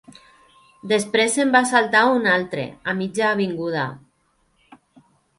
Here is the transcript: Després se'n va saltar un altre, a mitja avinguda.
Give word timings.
Després 0.91 1.35
se'n 1.39 1.51
va 1.55 1.59
saltar 1.71 2.01
un 2.13 2.25
altre, 2.35 2.63
a 2.93 2.95
mitja 3.01 3.27
avinguda. 3.27 3.83